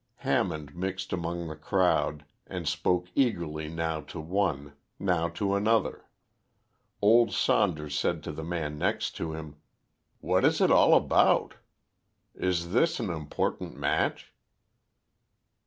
[0.25, 6.05] Hammond mixed among the crowd, and spoke eagerly now to one, now to another.
[7.03, 9.57] Old Saunders said to the man next him
[10.19, 11.53] "What is it all about?
[12.33, 14.33] Is this an important match?"